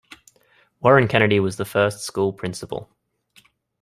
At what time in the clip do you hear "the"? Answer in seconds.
1.57-1.63